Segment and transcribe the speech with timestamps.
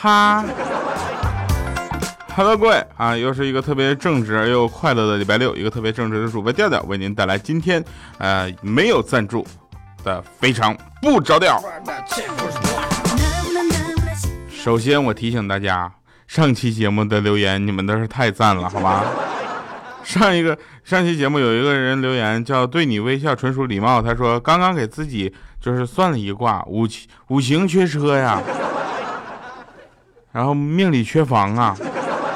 [0.00, 0.44] 哈。
[2.36, 7.84] Hello，各位啊，又是一个特别正直而又快乐的礼拜六，一个特别正直的主播调调为您带来今天
[8.18, 9.44] 呃没有赞助
[10.04, 11.60] 的非常不着调。
[14.48, 15.92] 首先我提醒大家，
[16.28, 19.04] 上期节目的留言你们都是太赞了，好吧？
[20.04, 26.86] 上一个上期节目有一个人留言叫对你微笑纯属礼貌，他说刚刚给自己就是算了一卦，五
[27.28, 28.40] 五行缺车呀，
[30.32, 31.76] 然后命里缺房啊。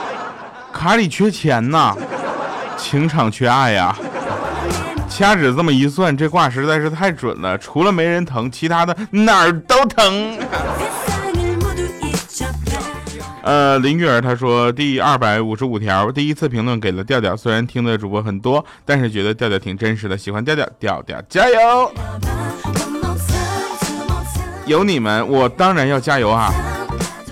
[0.72, 1.94] 卡里缺钱呐，
[2.76, 3.96] 情场缺爱呀。
[5.08, 10.38] 掐指这么一算，这卦实在是太准了，除了没人疼，其他的哪儿都疼。
[13.42, 21.92] 呃，林玉儿她说第二百五十五条，第一次评论给了调调，虽然听的主播很多，但是觉得调调挺真实的，喜欢调调，调调加油！
[24.64, 26.50] 有你们，我当然要加油啊。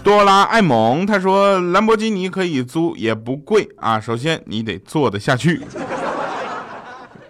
[0.02, 4.00] 多拉艾蒙他说兰博基尼可以租，也不贵啊。
[4.00, 5.60] 首先你得坐得下去。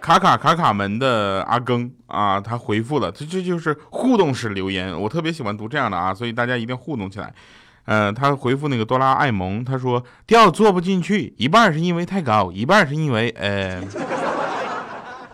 [0.01, 7.31] 卡卡卡卡门的阿更啊，他回复了，这这就是互动式留言，我特别喜欢读这样的啊，所以大家一定互动起来。
[7.85, 13.79] 呃，他回复那个多拉艾蒙，他说调坐不进去，一半是因为太高，一半是因为呃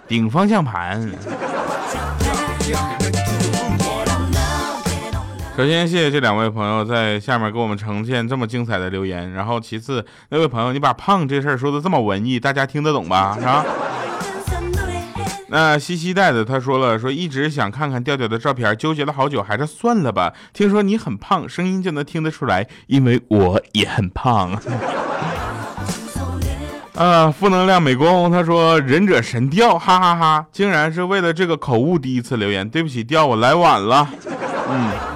[0.08, 1.10] 顶方向盘。
[5.58, 9.32] 首先，谢谢这两位朋友在下面给我们呈现这么精彩的留言。
[9.32, 13.36] 然后，其次，那位朋友，你把胖这事儿说的这么文艺，大家听得懂吧？
[13.40, 13.66] 是吧？
[15.50, 20.32] 那西西带的他说了，说一直想看看调调的照片，纠结了好久，还是算了吧。
[20.54, 24.52] 听说你很胖，声音就能听得出来，因为我也很胖。
[26.94, 34.08] 啊，负能量美工他说忍者神调，哈哈哈，竟然是为了这个口误第一次留言，对不起调，我来晚了。
[34.70, 35.07] 嗯。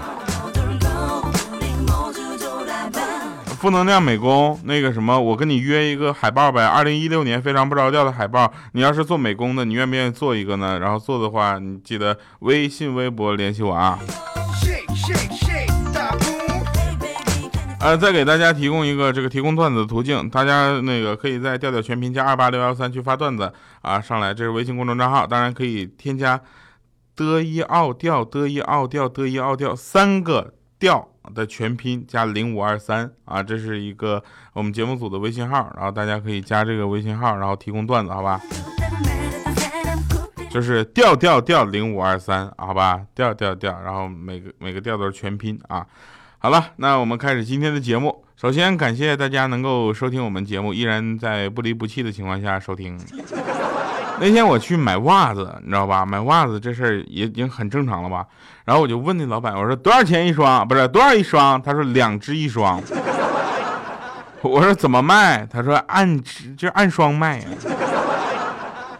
[3.62, 6.66] 负能量美工，那个什么，我跟你约一个海报呗。
[6.66, 10.80] 二零一六年非常不着调的海报，你要是做美工的，你愿不愿意做一个呢？
[10.80, 14.00] 然后做的话，你记得微信、微博联系我啊。
[17.80, 26.42] 呃，再给大家提供一个这个提供段子的途径，大家那个可以在调调全拼加二八六幺三去发段子啊上来，这是微信公众账号，当然可以添加
[27.16, 31.10] 的一奥调的一奥调的一奥调三个调。
[31.34, 34.24] 的全拼加零五二三啊，这是一个
[34.54, 38.42] 我们节目组的微信号，然后大家可以加这个微信号，然后提供段子，好吧？
[40.50, 43.06] 就是调调调零五二三，好吧？
[43.16, 45.86] 调调调，然后每个每个调都是全拼啊。
[46.40, 48.26] 好了，那我们开始今天的节目。
[48.36, 53.00] 首先感谢大家能够收听我们节目，依然在不离不弃的情况下收听。
[54.22, 56.06] 那天我去买袜子，你知道吧？
[56.06, 58.24] 买袜子这事儿也已经很正常了吧？
[58.64, 60.68] 然后我就问那老板，我说多少钱一双？
[60.68, 61.60] 不是多少一双？
[61.60, 62.80] 他说两只一双。
[64.44, 65.44] 我说怎么卖？
[65.52, 67.44] 他说按只就按双卖。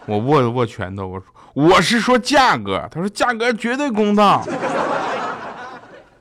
[0.06, 2.88] 我握了握拳头，我说我是说价格。
[2.90, 4.44] 他说价格绝对公道。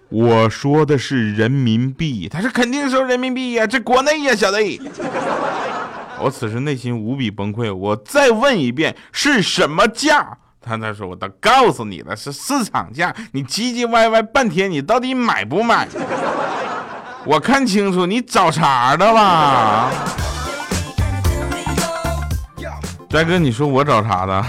[0.10, 2.30] 我说的是人民币。
[2.30, 4.58] 他说肯定收人民币呀，这国内呀，小子。
[6.24, 10.38] 我此时内心无比崩溃，我再问一遍是什么价？
[10.62, 13.16] 他他说我都告诉你了，是市场价。
[13.32, 15.88] 你唧唧歪歪半天，你到底买不买？
[17.26, 19.92] 我看清楚，你找茬的吧？
[23.10, 24.46] 大哥，你说我找茬的？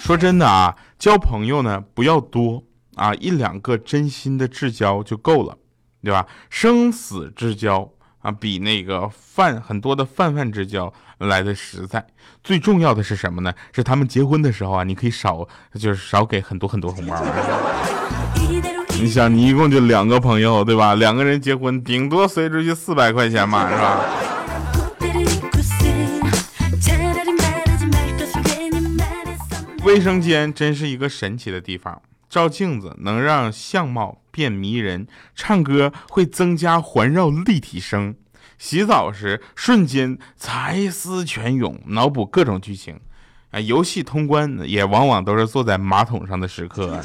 [0.00, 2.62] 说真的啊，交朋友呢不要多。
[2.96, 5.56] 啊，一两个真心的至交就够了，
[6.02, 6.26] 对吧？
[6.50, 12.04] 生死之交啊，比那个泛很多的泛泛之交来的实在。
[12.42, 13.52] 最重要的是什么呢？
[13.72, 17.22] 是他们结婚的时候啊，你可以少，就是少给很多很多红包。
[18.98, 20.94] 你想，你一共就两个朋友，对吧？
[20.94, 24.00] 两个人结婚，顶多随出去四百块钱嘛，是吧？
[29.84, 32.00] 卫生间真是一个神奇的地方。
[32.28, 38.14] 照镜子能让相貌变迷人，唱歌会增加环绕立体声，
[38.58, 42.98] 洗澡时瞬间才思泉涌，脑补各种剧情，
[43.50, 47.00] 啊，游戏通关也往往都是坐在马桶上的时刻。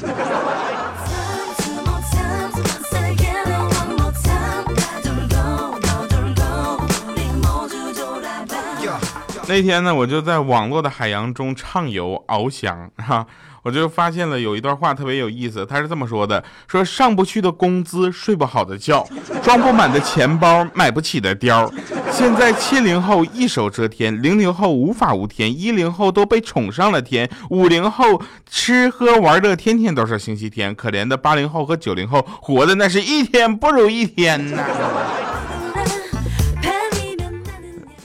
[9.52, 13.26] 那天呢，我就在网络的海洋中畅游翱翔哈。
[13.62, 19.06] 我就发现了有一段话特别有意思，他是这么说的：说上不去的工资，睡不好的觉，
[19.42, 21.70] 装不满的钱包，买不起的貂。
[22.10, 34.64] 现在七零后一手遮天，零零后无法无天，一零后都被宠上了天，五零后吃喝玩乐天天都是星期天，可怜的八零后和九零后活的那是一天不如一天呐。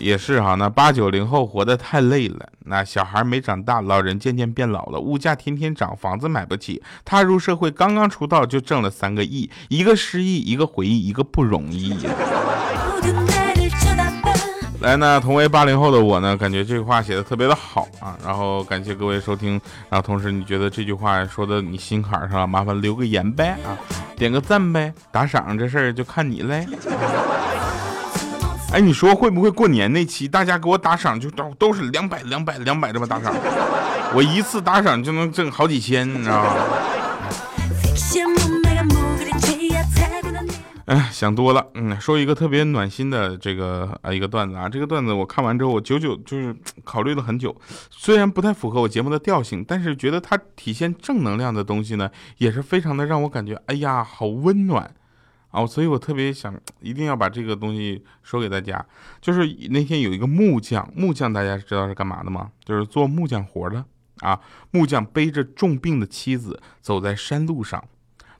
[0.07, 2.47] 也是哈，那八九零后活得太累了。
[2.59, 6.81] 那小孩没长大，老人渐渐变老了，物价天天涨，房子买不起。
[7.03, 12.11] 踏入社会刚刚出道就挣了三个亿，一个失忆，一个回忆，一个不容易呀。
[14.79, 18.17] 来，那同为八零后的我呢，感觉这句话写的特别的好啊。
[18.23, 19.59] 然后感谢各位收听，
[19.89, 23.75] 然后同时你觉得这句话说的你心坎上了，麻烦留个言呗啊，
[24.15, 26.65] 点个赞呗，打赏这事儿就看你嘞。
[28.73, 33.33] 哎，你说会不会过年那期大家给我打赏就都都是两百两百两百这么打赏，
[34.13, 36.53] 我一次打赏就能挣好几千，你知道吗？
[40.85, 47.55] 哎，想多了，嗯，说一个特别暖心的这个啊一个段子啊，这个段子我看完之后，我久久就是考虑了很久，
[47.89, 54.93] 虽然不太符合我节目的调性，但是觉得它体现正能量的东西呢，也是非常的让我感觉，哎呀，好温暖。
[55.57, 58.85] 哦，所以我特别想一定要把这个东西说给大家，
[59.19, 62.51] 就是那天有一个木匠，木匠大家知道是干嘛的吗？
[62.63, 63.83] 就是做木匠活的
[64.19, 64.39] 啊。
[64.69, 67.83] 木匠背着重病的妻子走在山路上，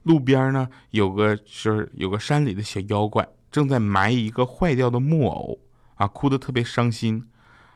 [0.04, 5.58] 路边呢有个就是有个山里的小妖怪正在埋一个坏掉的木偶
[5.96, 7.26] 啊，哭得特别伤心。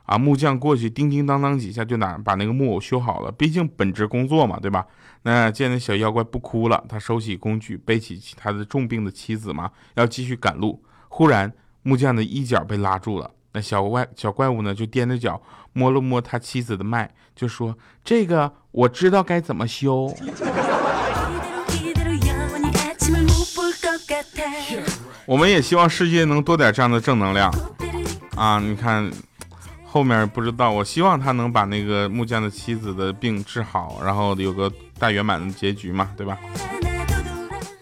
[0.04, 0.18] 啊！
[0.18, 4.84] 木匠过去叮叮当当几下就拿把那个木偶修好了，毕竟本职工作嘛，对吧？
[5.22, 10.82] 那见那小妖怪不哭了，他收起工具，背起他的重病的妻子嘛，要继续赶路。
[11.08, 11.52] 忽然，
[11.82, 15.40] 木匠的衣角被拉住了，那小怪小怪物呢就踮着脚
[15.72, 20.12] 摸了摸他妻子的脉，就说：“这个我知道该怎么修。”
[25.24, 27.48] 我们也希望世界能多点这样的正能量
[28.34, 28.58] 啊！
[28.58, 29.08] 你看。
[29.92, 36.38] 后面不知道，我希望他能把那个木匠的妻子的病治好，然后有个大圆满的结局嘛，对吧？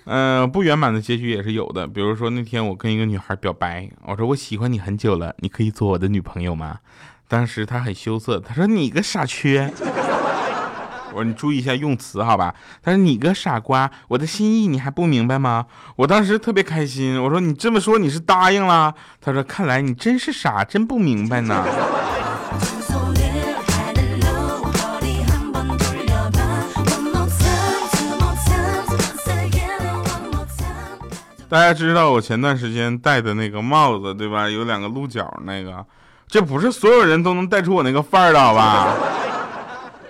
[0.07, 6.81] 嗯，不圆满的结局也是有的，比如说那天我跟一个女孩表白，我说我喜欢你很久了，你可以做我的女朋友吗？
[7.29, 9.73] 当时她很羞涩，她说你个傻缺。
[11.13, 12.55] 我说你注意一下用词，好吧？
[12.83, 15.67] 他说你个傻瓜，我的心意你还不明白吗？
[15.97, 18.95] 我当时特别开心，我说你这么说你是答应了？
[19.21, 21.65] 他说看来你真是傻，真不明白呢。
[31.49, 34.49] 大家知道我前段时间戴的那个帽子对吧？
[34.49, 35.85] 有两个鹿角那个，
[36.29, 38.95] 这不是所有人都能戴出我那个范儿的，好吧？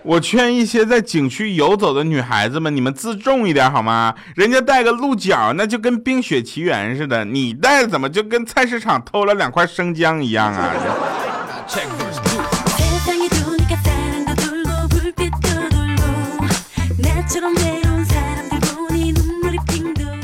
[0.03, 4.15] 我劝一些在景区游走的女孩子们，你们自重一点好吗？
[4.35, 10.73] 人家带个鹿角，那就跟《冰雪奇缘》似的，你带怎么就跟菜市场偷了两块生姜一样啊？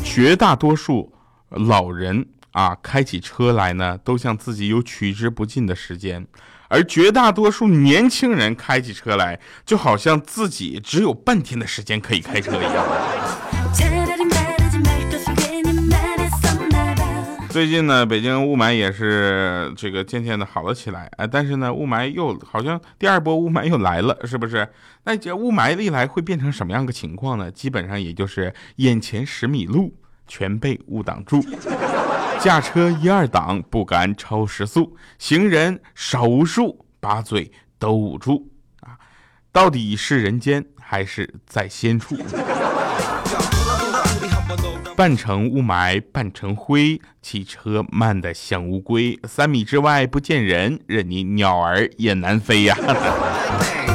[0.02, 1.12] 绝大多数
[1.50, 6.26] 老人啊，开起车来呢，都像自己有取之不尽的时间。
[6.68, 12.84] 而绝大多数年轻人开起车来，就好像自己只有半天的时间可以开车一样。
[17.48, 24.68] 最近呢，北京雾霾也是这个渐渐的好了起来，哎，但是呢，雾霾又好像第二波雾霾又来了，是不是？
[25.04, 27.50] 那这雾霾一来会变成什么样的情况呢？
[27.50, 29.94] 基本上也就是眼前十米路
[30.28, 31.42] 全被雾挡住。
[32.40, 38.48] 驾车一二档不敢超时速，行人少无数，把嘴都捂住
[38.80, 38.96] 啊！
[39.50, 42.16] 到底是人间还是在仙处？
[44.96, 52.76] 半城雾霾半城灰，汽车慢得像乌龟，三米之外不见人，任你鸟儿也难飞呀！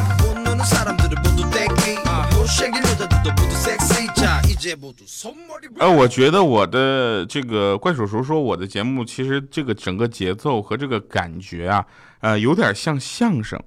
[5.80, 11.86] 呃，我觉得我的这个怪叔叔说我的节目其实这个整个节奏和这个感觉啊，
[12.20, 13.62] 呃，有点像相声，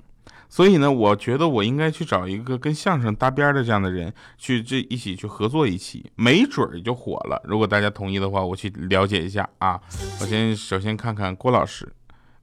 [0.48, 7.40] 所以呢，我觉得我应该去找一个跟相声搭边的这样的人去这一起去合作一起，没准儿就火了。
[7.44, 9.80] 如果大家同意的话，我去了解一下啊。
[10.20, 11.92] 我先首先看看郭老师，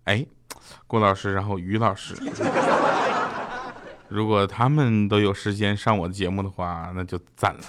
[0.03, 0.25] 哎，
[0.87, 2.15] 郭老师，然后于老师。
[4.11, 7.61] 如果他们都有时间上我的节目的话，那就赞了。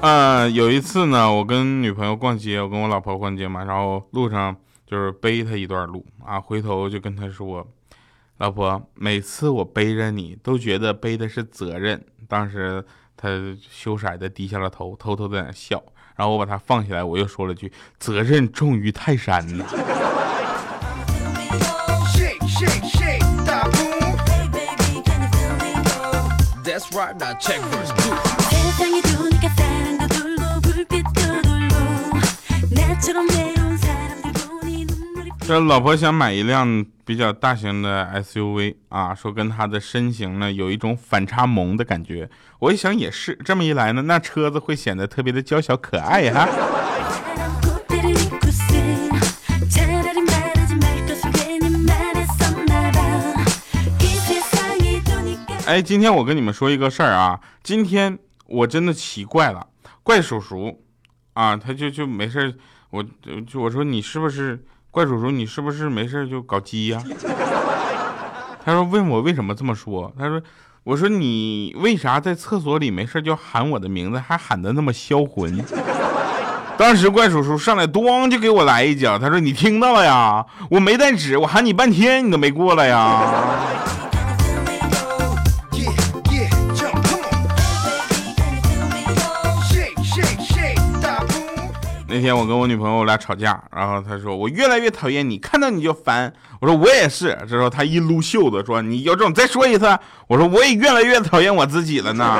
[0.00, 4.56] 啊，有一次呢，我跟女朋友逛街，我跟我老婆逛街嘛，然后路上
[4.86, 7.66] 就就是背她一段路啊，回头就跟她说
[8.38, 12.84] ：“老婆，每次我背着你都觉得背的是责任。”当时
[13.16, 13.28] 她
[13.68, 15.82] 羞涩的低下了头，偷偷在那笑。
[16.14, 19.64] 然后我把她放下来，我又说了句：“责任重于泰山呐。”
[35.46, 42.28] 这老婆想买一辆比较大型的 SUV 啊，说跟她的身形呢有一种反差萌的感觉。
[42.58, 46.48] 我一想也是，这么一来呢，那车子会显得特别的娇小可爱哈。
[55.66, 59.66] 哎，今天我跟你们说一个事儿啊，今天我真的奇怪了，
[60.02, 60.82] 怪叔叔
[61.32, 62.54] 啊，他就就没事
[62.90, 63.02] 我
[63.46, 64.62] 就我说你是不是？
[64.90, 67.02] 怪叔叔，你是不是没事就搞基呀？
[68.62, 70.12] 他说问我为什么这么说。
[70.18, 70.40] 他说，
[70.84, 75.64] 我说你为啥在厕所里没事就喊我的名字，还喊的那么销魂？
[76.76, 79.18] 当时怪叔叔上来咣就给我来一脚。
[79.18, 80.44] 他说你听到了呀？
[80.70, 83.32] 我没带纸，我喊你半天你都没过来呀。
[92.14, 96.32] 那天我跟我女朋友我俩吵架，然后她说我越来越讨厌你，看到你就烦。
[96.60, 97.36] 我说我也是。
[97.40, 99.98] 这时候她一撸袖子说你有种再说一次。
[100.28, 102.38] 我说我也越来越讨厌我自己了呢。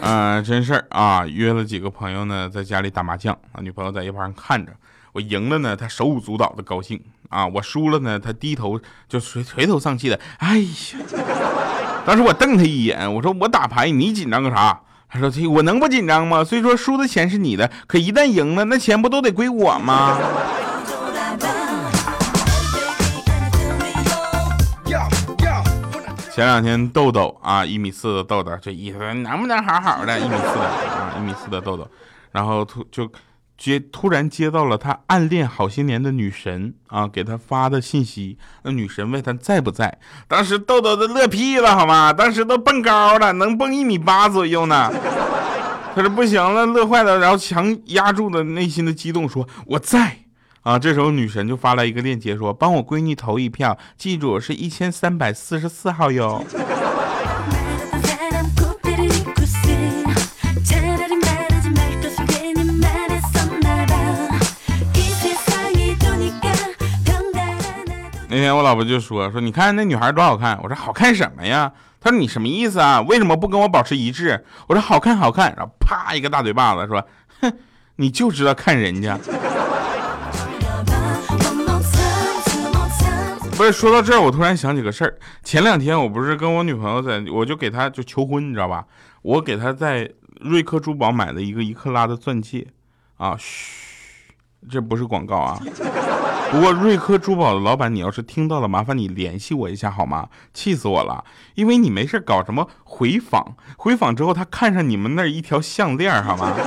[0.00, 4.70] 嗯，真事儿啊，约了几个朋友呢，在家里打麻将，啊女朋友在一旁看着。
[5.10, 7.46] 我赢了呢，她手舞足蹈的高兴啊！
[7.46, 10.18] 我输了呢，他低头就垂垂头丧气的。
[10.38, 10.66] 哎呀！
[12.06, 14.80] 当时我瞪他一眼，我说我打牌，你紧张个啥？
[15.08, 16.44] 他说这我能不紧张吗？
[16.44, 20.18] 虽说输的钱是你的，可一旦赢了，那钱不都得归我吗？
[26.32, 30.18] 前两天豆豆啊，一米四的豆豆，这意思能不能好好的？
[30.18, 31.88] 一米四的啊，一米四的豆豆，
[32.30, 33.10] 然后突就。
[33.58, 39.98] 接突然接到了他暗恋好些年的女神啊给他发的信息，那女神问他在不在，
[40.28, 42.12] 当时豆豆都乐屁了，好吗？
[42.12, 44.92] 当时都蹦高了，能蹦一米八左右呢。
[45.94, 50.18] 他说不行了，乐坏了，然后强压住了内心的激动，说我在
[50.60, 50.78] 啊。
[50.78, 56.44] 这时候女神就发来一个链接，说帮我闺女投一票，记住是一千三百四十四号哟。
[68.52, 70.58] 我老婆就说说，你看那女孩多好看。
[70.62, 71.72] 我说好看什么呀？
[72.00, 73.00] 她说你什么意思啊？
[73.02, 74.44] 为什么不跟我保持一致？
[74.66, 75.54] 我说好看好看。
[75.56, 77.06] 然后啪一个大嘴巴子说，
[77.40, 77.52] 哼，
[77.96, 79.18] 你就知道看人家。
[83.56, 85.18] 不是说到这儿，我突然想起个事儿。
[85.42, 88.84] 前两天我不是跟我女朋友在，我就给她就求婚，你知道吧？
[89.22, 92.66] 我给她在瑞克珠宝买了一个一克拉的钻戒
[93.16, 94.34] 啊，嘘，
[94.70, 95.58] 这不是广告啊。
[96.50, 100.28] 不过瑞科珠宝的老板，你要是听到了，麻烦你联系我一下好吗？
[100.54, 101.24] 气死我了！
[101.54, 106.54] 因为你没事搞什么回访，回访之后他看上你们那一条项链，好吗？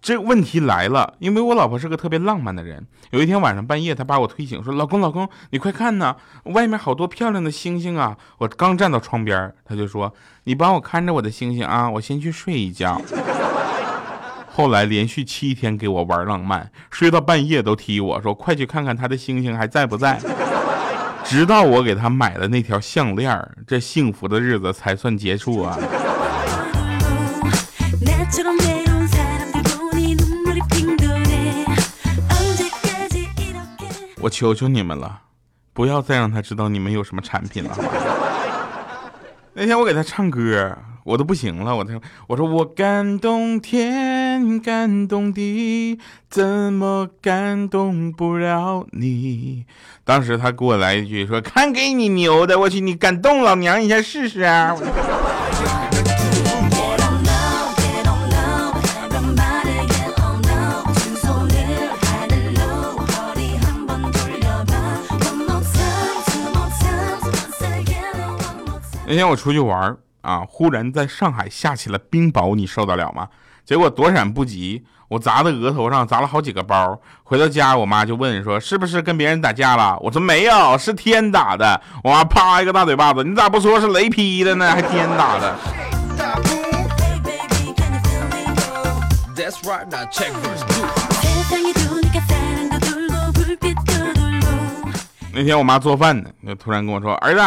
[0.00, 2.86] 这问题来了，因为我老婆是个特别浪漫的人。
[3.10, 13.00] 有一天晚上半夜，她把我推醒，说：“老公，老公，你快看呐，外面好多漂亮的星星啊！”我刚站到窗边，她就说：“你帮我看着我的星星啊，我先去睡一觉。”
[14.52, 20.20] 后来连续七天给我玩浪漫，睡到半夜都踢我说：“快去看看他的星星还在不在。
[21.24, 25.78] ”直到我给他买了那条项链，这幸福的日子才算结束啊！
[34.20, 35.20] 我求求你们了，
[35.72, 37.74] 不要再让他知道你们有什么产品了。
[39.54, 40.76] 那天我给他唱歌。
[41.02, 44.19] 我都不行了，我他我说我感动天
[44.60, 49.66] 感动的，怎么感动不了你？
[50.04, 54.76] 当时他给我来一句说看给你牛的，我去你感动老娘一下试试啊！
[69.06, 70.44] 那天我出去玩啊！
[70.46, 73.28] 忽然在上海下起了冰雹，你受得了吗？
[73.64, 77.00] 结果躲闪不及，我砸的额头上砸了好几个包。
[77.22, 84.70] 回到家，我妈就问说：“是不是跟别人打架了？”我说：“没有，是天打的。”我妈啪一个大嘴巴子：“你咋不说是雷劈的呢？
[84.70, 85.54] 还天打的？”
[95.32, 97.40] 那天我妈做饭呢，就突然跟我说：“儿子，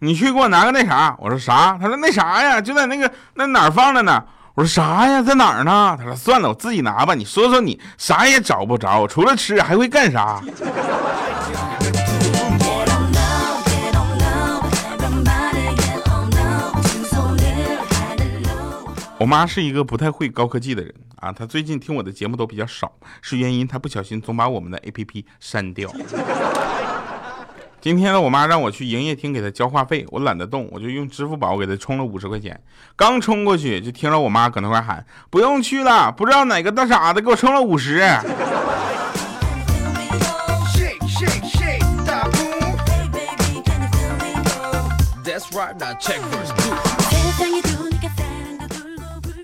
[0.00, 4.22] 你去给我拿个那啥。”我说：“啥？”她说：“那啥呀，就在那个那哪儿放着呢。”
[4.54, 7.14] 我说：“啥呀，在哪儿呢？”他说：“算了，我自己拿吧。
[7.14, 10.42] 你说说，你啥也找不着，除了吃还会干啥？”
[19.18, 22.92] 我妈是一个不太会高科技的人啊，她最近听我的节目都比较少，
[23.22, 25.88] 是原因她不小心总把我们的 APP 删掉。
[27.82, 32.62] 今天呢，我妈让我去营业厅给她交话费，我懒得动，我就用支付宝给她充了五十块钱。
[32.94, 38.00] 刚充过去，就听着我妈搁那块喊：“不用去了，不知道哪个大傻子给我充了五十。”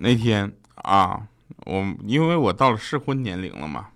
[0.00, 1.22] 那天啊，
[1.66, 3.86] 我因为我到了适婚年龄了嘛。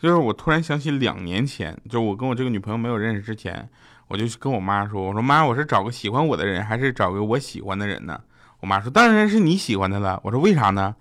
[0.00, 3.68] 就是我突然想起两年前，就我跟我这个女朋友没有认识之前，
[4.08, 8.18] 我就跟我妈说：“我说妈，我是找个喜欢我的人，还是找个我喜欢的人呢？”
[8.60, 10.94] 我妈说：“当然是你喜欢的了。”我说：“为啥呢？”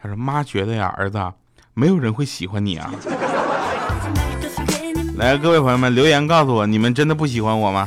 [0.00, 1.22] 她说：“妈觉得呀，儿子，
[1.74, 2.90] 没有人会喜欢你啊。
[5.16, 7.86] ”来，各位朋友们留言告诉我，你们真的不喜欢我吗？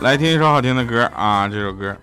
[0.00, 1.46] 来听一首好听的歌啊！
[1.46, 1.94] 这首歌。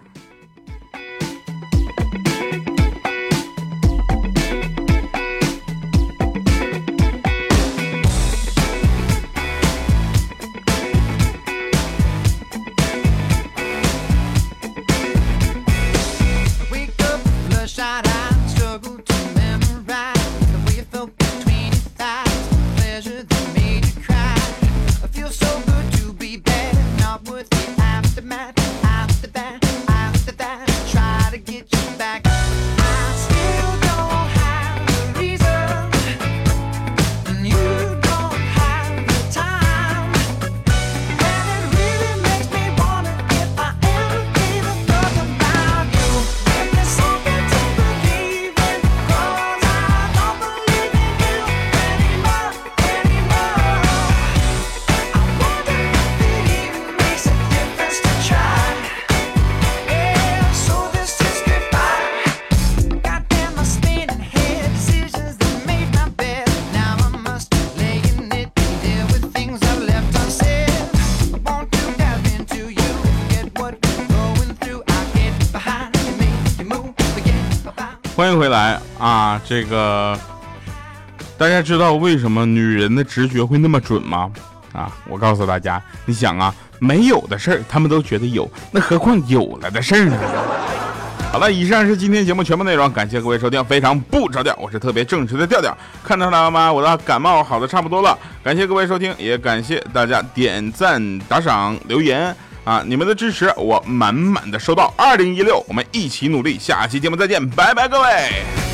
[78.28, 79.42] 欢迎回来啊！
[79.46, 80.20] 这个
[81.38, 84.30] 大家知道为什么女人的直觉会那么准吗？
[84.74, 90.18] 啊，我告诉大家，你想啊，没有的事儿他们都觉得有，那何况有了的事儿呢？
[91.32, 96.70] 好了，以上是今天节目全部内容，感谢各位收听，非常不着调，我是特别正直的调调，看到了吗？
[96.70, 102.36] 我的感冒好的差不多了，感谢各位收听，也感谢大家点赞、打赏、留言。
[102.68, 102.84] 啊！
[102.86, 104.94] 你们的支持我满满的收到。
[104.98, 106.60] 二零一六，我们一起努力。
[106.60, 108.67] 下期节目再见，拜拜，各位。